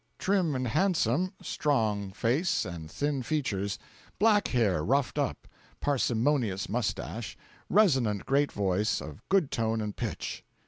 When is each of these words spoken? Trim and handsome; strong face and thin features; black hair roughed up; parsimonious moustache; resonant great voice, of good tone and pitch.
Trim 0.17 0.55
and 0.55 0.67
handsome; 0.69 1.31
strong 1.43 2.11
face 2.11 2.65
and 2.65 2.89
thin 2.89 3.21
features; 3.21 3.77
black 4.17 4.47
hair 4.47 4.83
roughed 4.83 5.19
up; 5.19 5.47
parsimonious 5.79 6.67
moustache; 6.67 7.37
resonant 7.69 8.25
great 8.25 8.51
voice, 8.51 8.99
of 8.99 9.21
good 9.29 9.51
tone 9.51 9.79
and 9.79 9.95
pitch. 9.95 10.43